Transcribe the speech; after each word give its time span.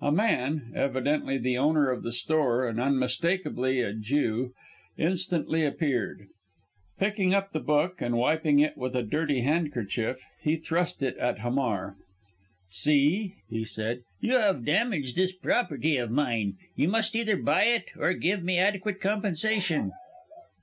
A 0.00 0.10
man, 0.10 0.72
evidently 0.74 1.36
the 1.36 1.58
owner 1.58 1.90
of 1.90 2.02
the 2.02 2.10
store, 2.10 2.66
and 2.66 2.80
unmistakably 2.80 3.82
a 3.82 3.92
Jew, 3.92 4.54
instantly 4.96 5.66
appeared. 5.66 6.28
Picking 6.98 7.34
up 7.34 7.52
the 7.52 7.60
book, 7.60 8.00
and 8.00 8.16
wiping 8.16 8.58
it 8.58 8.78
with 8.78 8.96
a 8.96 9.02
dirty 9.02 9.42
handkerchief, 9.42 10.22
he 10.40 10.56
thrust 10.56 11.02
it 11.02 11.18
at 11.18 11.40
Hamar. 11.40 11.94
"See!" 12.68 13.34
he 13.50 13.66
said, 13.66 14.00
"you 14.18 14.38
have 14.38 14.64
damaged 14.64 15.14
this 15.16 15.32
property 15.34 15.98
of 15.98 16.10
mine. 16.10 16.54
You 16.74 16.88
must 16.88 17.14
either 17.14 17.36
buy 17.36 17.64
it 17.64 17.84
or 17.98 18.14
give 18.14 18.42
me 18.42 18.56
adequate 18.56 18.98
compensation." 18.98 19.92